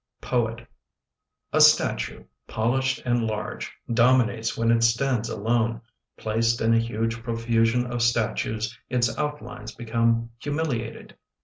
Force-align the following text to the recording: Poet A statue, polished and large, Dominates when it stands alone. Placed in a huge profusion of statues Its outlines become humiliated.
Poet 0.21 0.65
A 1.53 1.61
statue, 1.61 2.23
polished 2.47 3.03
and 3.05 3.27
large, 3.27 3.71
Dominates 3.93 4.57
when 4.57 4.71
it 4.71 4.81
stands 4.81 5.29
alone. 5.29 5.79
Placed 6.17 6.59
in 6.59 6.73
a 6.73 6.79
huge 6.79 7.21
profusion 7.21 7.85
of 7.85 8.01
statues 8.01 8.75
Its 8.89 9.15
outlines 9.15 9.75
become 9.75 10.31
humiliated. 10.39 11.15